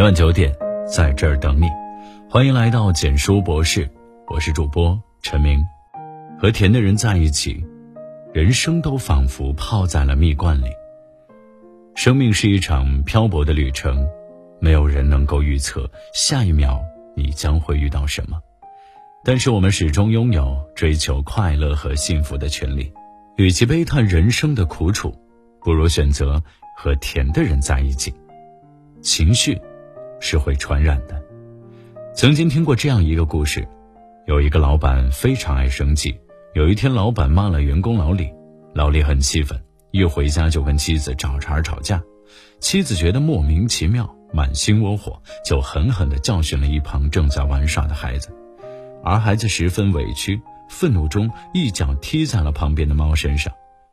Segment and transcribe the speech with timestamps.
[0.00, 0.50] 每晚九点，
[0.86, 1.68] 在这儿等你。
[2.30, 3.86] 欢迎来到简书博士，
[4.28, 5.62] 我是主播陈明。
[6.40, 7.62] 和甜的人在一起，
[8.32, 10.70] 人生都仿佛泡在了蜜罐里。
[11.94, 14.08] 生命是一场漂泊的旅程，
[14.58, 16.80] 没有人能够预测下一秒
[17.14, 18.40] 你将会遇到什么。
[19.22, 22.90] 但是我们始终拥有追求快乐和幸福的权利。
[23.36, 25.14] 与其悲叹人生的苦楚，
[25.60, 26.42] 不如选择
[26.74, 28.10] 和甜的人在一起。
[29.02, 29.60] 情绪。
[30.20, 31.20] 是会传染的。
[32.14, 33.66] 曾经听过这样一个故事，
[34.26, 36.14] 有一个老板非常爱生气。
[36.54, 38.28] 有一天，老板骂了员工老李，
[38.74, 39.60] 老李很气愤，
[39.92, 42.02] 一回家就跟妻子找茬吵架。
[42.58, 48.28] 妻子觉得莫名其妙，满心窝火，就狠狠地教训了一旁正在玩耍的孩子。
[49.02, 53.52] 而孩子十分委屈，愤怒中一脚踢在了旁边的猫身上，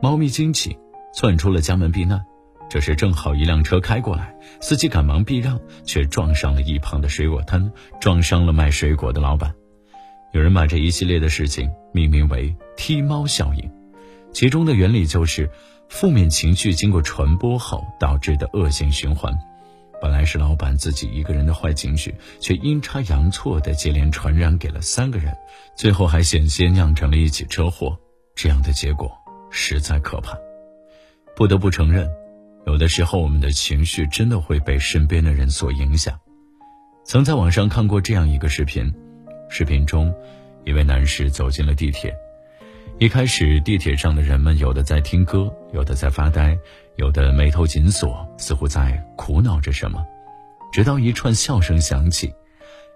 [0.00, 0.76] 猫咪惊起，
[1.14, 2.24] 窜出了家门避难。
[2.68, 9.54] 这时正好一辆车开过来，司机赶忙避让，却撞上了一旁的水果摊，撞伤了卖水果的老板。
[10.32, 13.70] 有人把这一系列的事情命名为“踢猫效应”，
[14.32, 15.50] 其中的原理就是
[15.88, 19.32] 负面情绪经过传播后导致的恶性循环。
[20.00, 25.34] 本来是老板自己一个人的坏情绪，却阴差阳错的接连传染给了三个人，
[25.74, 27.98] 最后还险些酿成了一起车祸。
[28.36, 29.10] 这样的结果
[29.50, 30.36] 实在可怕，
[31.34, 32.06] 不得不承认。
[32.68, 36.20] 有的时候，我们的情绪真的会被身边的人所影响。
[37.02, 38.92] 曾在网上看过这样一个视频，
[39.48, 40.14] 视频中，
[40.66, 42.14] 一位男士走进了地铁。
[42.98, 46.58] 一开始，地铁上的人们有的在听歌，有的在发呆，
[46.96, 50.04] 有的眉头紧锁，似乎在苦恼着什么。
[50.70, 52.30] 直到一串笑声响起，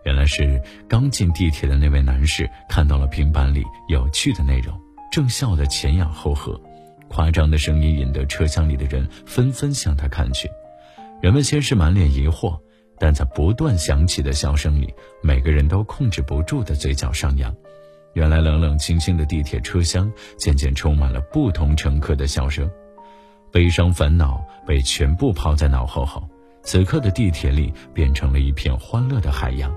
[0.04, 4.78] 原来是刚进地铁的那位男士看到了平板里有趣的内容，
[5.10, 6.60] 正笑得前仰后合。
[7.12, 10.50] 夸张的声音引得车厢里的人纷纷向他看去，
[11.20, 12.58] 人们先是满脸疑惑，
[12.98, 17.54] 但在不断响起的笑声里，每个人都控制不住的嘴角上扬。
[18.14, 22.70] 原来冷冷清清的地铁车厢渐渐充满了不同乘客的笑声，
[23.52, 26.26] 悲伤烦恼被全部抛在脑后后，
[26.62, 29.70] 此刻的地铁里变成了一片欢乐的海洋。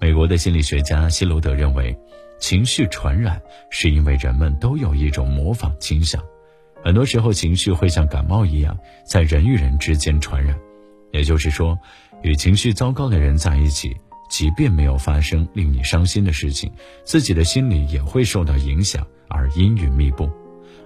[0.00, 1.96] 美国的心理学家希罗德认为。
[2.38, 6.22] 情绪传染是因为人们都有一种模仿倾向，
[6.84, 10.58] 很多时候情绪会像感冒一样在人与人之间传染。
[11.12, 11.78] 也就是说，
[12.22, 13.96] 与情绪糟糕的人在一起，
[14.28, 16.70] 即便没有发生令你伤心的事情，
[17.04, 20.28] 自己的心里也会受到影响而阴云密布；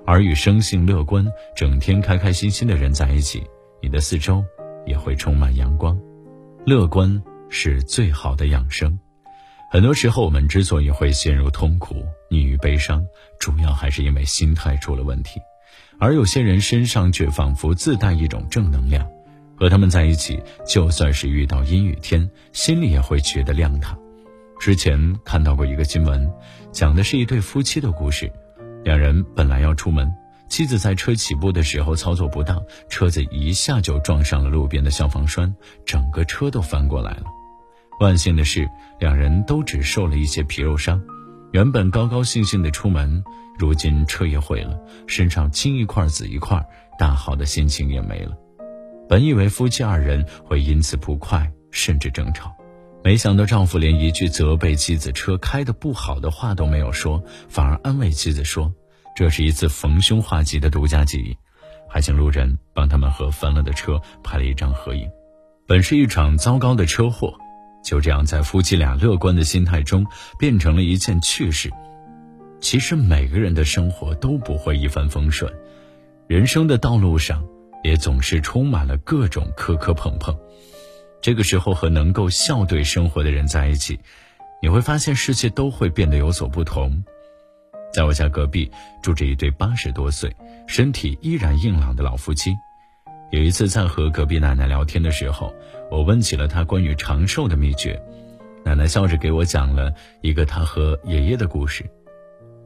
[0.06, 3.42] 而与生性乐观、整天开开心心的人在一起，
[3.82, 4.44] 你的四周
[4.86, 5.98] 也会充满阳光。
[6.64, 8.96] 乐观是最好的养生。
[9.72, 13.06] 很多时候，我们之所以会陷入痛苦、抑郁、悲伤，
[13.38, 15.40] 主要还是因为心态出了问题。
[16.00, 19.08] 而有些人身上却仿佛自带一种正能量，
[19.56, 23.96] 和他们在一起，就算是遇到阴雨天，心里也会觉得亮堂。
[24.58, 26.28] 之前看到过一个新闻，
[26.72, 28.28] 讲的是一对夫妻的故事。
[28.82, 30.12] 两人本来要出门，
[30.48, 35.54] 妻子在车起步的时候操作不当，车子一下就撞上了路边的消防栓，
[35.86, 37.22] 整个车都翻过来了。
[38.00, 38.66] 万幸的是，
[38.98, 40.98] 两人都只受了一些皮肉伤。
[41.52, 43.22] 原本高高兴兴的出门，
[43.58, 46.66] 如今车也毁了，身上青一块紫一块，
[46.98, 48.32] 大好的心情也没了。
[49.06, 52.56] 本以为夫妻二人会因此不快，甚至争吵，
[53.04, 58.72] 没想到丈夫连一句责备妻子车开的不好的话都没有说，反而安慰妻子说
[59.14, 61.36] ：“这是一次逢凶化吉的独家记忆。”
[61.86, 65.06] 还请路人帮他们和翻了的车拍了一张合影。
[65.66, 67.36] 本是一场糟糕的车祸。
[67.82, 70.06] 就这样，在夫妻俩乐观的心态中，
[70.38, 71.70] 变成了一件趣事。
[72.60, 75.50] 其实每个人的生活都不会一帆风顺，
[76.28, 77.42] 人生的道路上
[77.82, 80.36] 也总是充满了各种磕磕碰碰。
[81.22, 83.98] 这个时候，和能够笑对生活的人在一起，
[84.62, 87.02] 你会发现世界都会变得有所不同。
[87.92, 88.70] 在我家隔壁
[89.02, 90.30] 住着一对八十多岁、
[90.66, 92.54] 身体依然硬朗的老夫妻。
[93.30, 95.52] 有一次在和隔壁奶奶聊天的时候。
[95.90, 98.00] 我问起了他关于长寿的秘诀，
[98.64, 101.84] 奶奶笑着给我讲了一个他和爷爷的故事。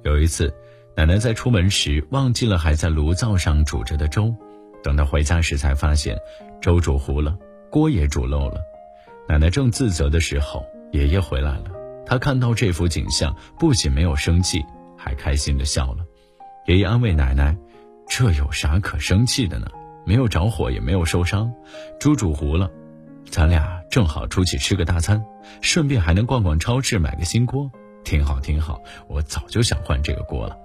[0.03, 0.55] 有一次，
[0.95, 4.35] 奶奶在出门时忘记了还在炉灶上煮着的粥，
[4.83, 6.19] 等到回家时才发现
[6.61, 7.35] 粥煮糊了，
[7.71, 8.61] 锅也煮漏了。
[9.27, 10.63] 奶奶正自责的时候，
[10.93, 11.65] 爷爷回来了。
[12.05, 14.63] 他看到这幅景象，不仅没有生气，
[14.99, 16.05] 还开心的笑了。
[16.67, 17.57] 爷爷安慰奶奶
[18.07, 19.67] ：“这有啥可生气的呢？
[20.05, 21.51] 没有着火，也没有受伤，
[21.99, 22.71] 猪煮糊了。”
[23.35, 25.21] 咱俩正好出去吃个大餐，
[25.61, 27.69] 顺便还能逛逛超市买个新锅，
[28.05, 28.81] 挺好挺好。
[29.09, 30.57] 我早就想换这个锅了。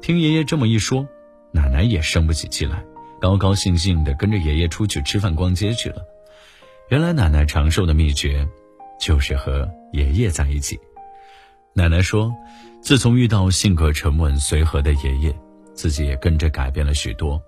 [0.00, 1.04] 听爷爷这么一说，
[1.50, 2.84] 奶奶也生不起气来，
[3.20, 5.96] 高高兴兴地跟着爷爷出去吃饭逛街去了。
[6.90, 8.46] 原来奶奶长寿的秘诀，
[9.00, 10.78] 就是和爷爷在一起。
[11.74, 12.32] 奶奶说，
[12.80, 15.34] 自从遇到性格沉稳随和的爷爷，
[15.74, 17.42] 自己也跟着改变了许多。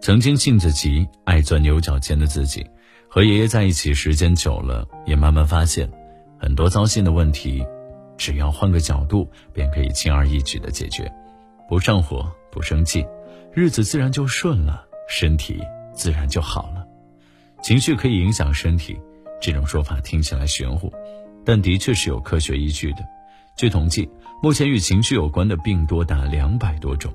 [0.00, 2.66] 曾经性子急、爱钻牛角尖的自己，
[3.16, 5.90] 和爷爷在一起时间久了，也慢慢发现，
[6.38, 7.64] 很多糟心的问题，
[8.18, 11.10] 只要换个角度，便可以轻而易举的解决。
[11.66, 13.06] 不上火，不生气，
[13.54, 15.58] 日子自然就顺了，身体
[15.94, 16.86] 自然就好了。
[17.62, 19.00] 情绪可以影响身体，
[19.40, 20.92] 这种说法听起来玄乎，
[21.42, 22.98] 但的确是有科学依据的。
[23.56, 24.06] 据统计，
[24.42, 27.10] 目前与情绪有关的病多达两百多种。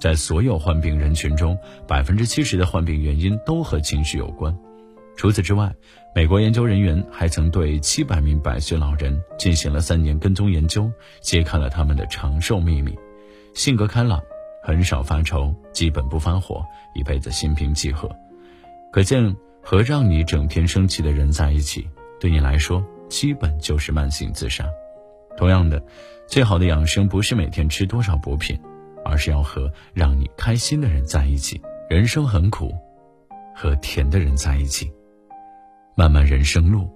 [0.00, 1.56] 在所有患病人群中，
[1.86, 4.52] 百分之七十的患病原因都和情绪有关。
[5.16, 5.72] 除此之外，
[6.14, 10.90] 美国研究人员还曾对七百名百岁老人进行了三年跟踪研究，
[11.20, 12.96] 揭开了他们的长寿秘密：
[13.54, 14.20] 性格开朗，
[14.62, 16.64] 很少发愁，基本不发火，
[16.94, 18.10] 一辈子心平气和。
[18.92, 21.88] 可见，和让你整天生气的人在一起，
[22.20, 24.64] 对你来说基本就是慢性自杀。
[25.36, 25.82] 同样的，
[26.26, 28.58] 最好的养生不是每天吃多少补品。
[29.06, 31.60] 而是要和让你开心的人在一起。
[31.90, 32.74] 人生很苦，
[33.54, 34.90] 和甜的人在一起。
[35.96, 36.90] 漫漫人生路，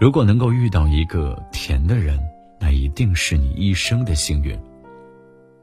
[0.00, 2.18] 如果能够遇到一个甜的人，
[2.58, 4.58] 那一定是你一生的幸运。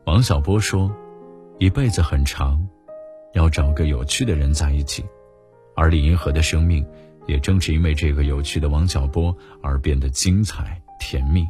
[0.06, 0.96] 王小波说
[1.58, 2.64] ：“一辈子很长，
[3.34, 5.04] 要找个有趣的人在一起。”
[5.76, 6.86] 而李银河的生命，
[7.26, 11.44] 也正是因为这个有趣的王小波而变得精彩甜蜜。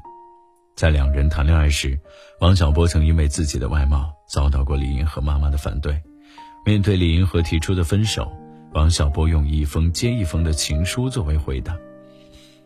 [0.78, 2.00] 在两人谈恋爱时，
[2.40, 6.02] 王小波曾因为自己的外貌遭到过李银河妈妈的反对。
[6.66, 8.31] 面对李银河提出的分手，
[8.75, 11.77] 王小波用一封接一封的情书作为回答：“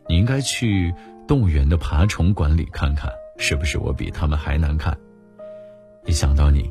[0.10, 0.92] 你应该去
[1.28, 4.98] 动物园的爬虫馆里看看，是不是我比他们还难看？”
[6.08, 6.68] 一想到你，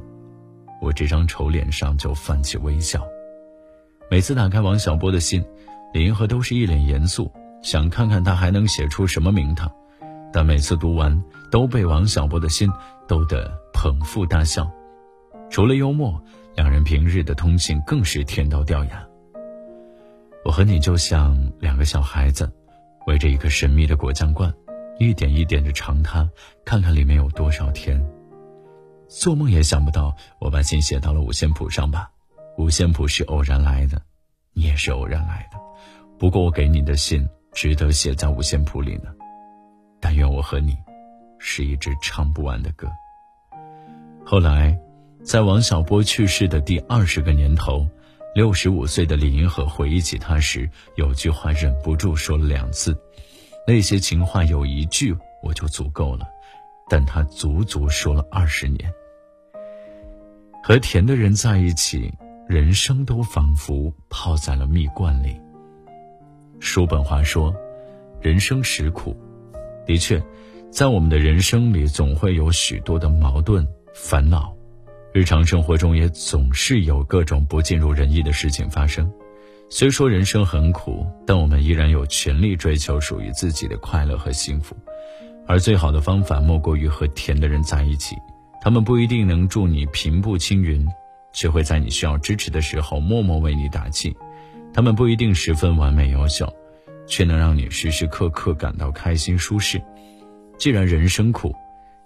[0.82, 3.06] 我这张丑脸上就泛起微笑。
[4.11, 5.44] 每次打开王小波的信，
[5.94, 7.31] 李银河都是一脸严肃，
[7.62, 9.70] 想看看他还能写出什么名堂。
[10.32, 12.69] 但每次读完，都被王小波的心
[13.06, 14.69] 逗得捧腹大笑。
[15.49, 16.20] 除了幽默，
[16.56, 19.07] 两人平日的通信更是甜到掉牙。
[20.44, 22.50] 我和你就像两个小孩子，
[23.06, 24.52] 围着一个神秘的果酱罐，
[24.99, 26.29] 一点一点的尝它，
[26.64, 28.02] 看看里面有多少甜。
[29.08, 32.11] 做梦也想不到，我把信写到了五线谱上吧？
[32.56, 34.00] 五线谱是偶然来的，
[34.52, 35.58] 你也是偶然来的。
[36.19, 39.11] 不过我给你的信，值得写在五线谱里呢。
[40.00, 40.76] 但愿我和你，
[41.38, 42.88] 是一支唱不完的歌。
[44.25, 44.79] 后来，
[45.23, 47.87] 在王小波去世的第二十个年头，
[48.38, 52.96] 六十五岁的李银河回忆起他时，有句话忍不住说了两次。
[53.67, 55.12] 那些情话有一句
[55.43, 56.25] 我就足够了，
[56.88, 58.93] 但他足足说了二十年。
[60.62, 62.14] 和甜的人在一起，
[62.49, 65.37] 人生都仿佛泡在了蜜罐里。
[66.61, 67.52] 叔本华说
[68.23, 69.17] ：“人生实苦。”
[69.84, 70.23] 的确，
[70.70, 74.56] 在我们的人生里，总会有许多的矛盾、烦恼，
[75.12, 79.10] 日常生活中也总是有各种不尽如人意的事情发生。
[79.70, 84.76] 虽说人生很苦，但我们依然有权利追求属于自己的快乐和幸福。
[85.46, 88.16] 而最好的方法，莫过于和甜的人在一起。
[88.60, 90.87] 他们不一定能助你平步青云，
[91.32, 94.14] 却会在你需要支持的时候默默为你打气。
[94.72, 96.53] 他们不一定十分完美优秀。
[97.10, 99.81] 却能让你时时刻刻感到开心舒适。
[100.58, 101.55] 既然人生苦，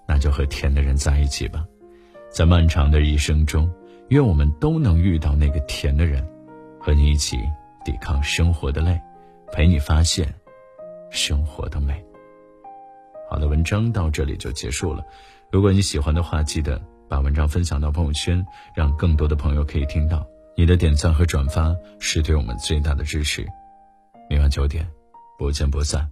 [0.07, 1.65] 那就和甜的人在一起吧。
[2.33, 3.71] 在漫长的一生中，
[4.09, 6.27] 愿我们都能遇到那个甜的人，
[6.81, 7.37] 和你一起
[7.85, 8.99] 抵抗生活的累，
[9.53, 10.35] 陪你发现
[11.11, 12.03] 生活的美。
[13.29, 15.05] 好的，文章到这里就结束了。
[15.51, 20.27] 如果你喜欢的话，记得把文章分享到朋友圈，让更多的朋友可以听到。
[20.57, 23.47] 你的点赞和转发是对我们最大的支持。
[24.31, 24.87] 每晚九点，
[25.39, 26.11] 不见不散。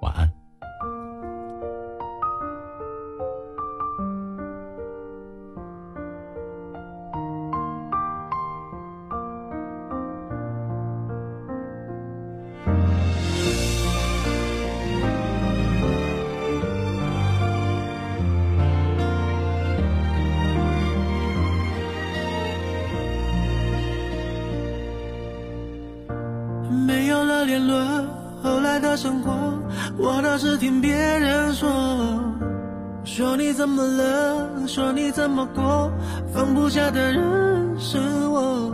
[0.00, 0.39] 晚安。
[27.50, 28.06] 结论
[28.44, 29.32] 后来的生活，
[29.98, 31.68] 我都是听别人说。
[33.02, 34.68] 说你怎么了？
[34.68, 35.90] 说你怎么过？
[36.32, 38.72] 放不下的人是我。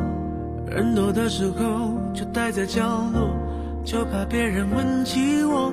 [0.68, 3.34] 人多的时候就待在角落，
[3.82, 5.72] 就怕别人问起我。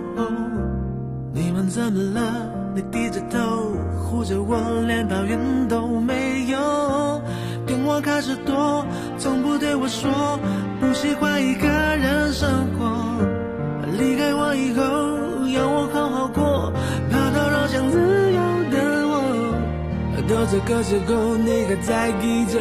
[1.33, 2.21] 你们怎么了？
[2.73, 4.55] 你低着头护着我，
[4.87, 7.21] 连抱怨都没有。
[7.67, 8.85] 跟我开始躲，
[9.17, 10.39] 从不对我说
[10.93, 13.17] 不喜欢一个人生活。
[13.97, 14.83] 离开我以后
[15.47, 16.71] 要我好好过，
[17.09, 19.55] 怕打扰想自由的我。
[20.27, 22.59] 到这个时候，你还在意着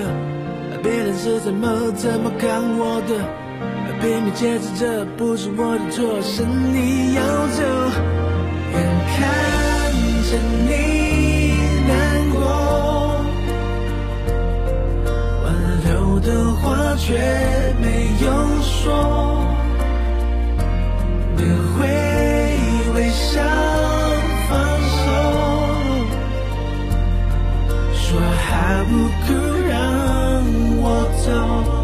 [0.82, 3.20] 别人是怎么怎么看我的，
[4.00, 7.60] 拼命解释这不是我的错，是你要走，
[8.72, 8.80] 眼
[9.12, 9.20] 看
[10.24, 10.38] 着
[10.70, 11.01] 你
[16.22, 17.14] 的话却
[17.80, 17.86] 没
[18.24, 18.26] 有
[18.62, 19.44] 说。
[21.36, 21.42] 你
[21.74, 21.86] 会
[22.94, 23.42] 微笑
[24.48, 24.50] 放
[24.88, 25.04] 手，
[27.94, 28.90] 说还不
[29.26, 29.32] 哭
[29.68, 29.72] 让
[30.80, 30.84] 我
[31.24, 31.81] 走。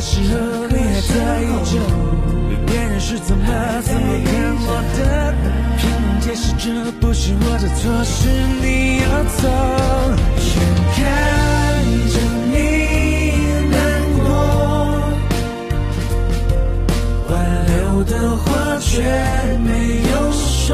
[0.00, 1.78] 时候，你还在意着
[2.66, 3.44] 别人是怎么
[3.82, 4.32] 怎么看
[4.66, 4.98] 我的，
[5.76, 8.18] 拼命解释这不是我的错，是
[8.62, 9.04] 你要
[9.36, 9.42] 走，
[10.38, 10.50] 眼
[10.96, 10.98] 看
[12.08, 12.16] 着
[12.50, 12.54] 你
[13.70, 13.76] 难
[14.20, 14.24] 过。
[17.28, 17.30] 挽
[17.66, 18.44] 留的话
[18.80, 18.88] 却
[19.58, 19.68] 没
[20.10, 20.70] 有说，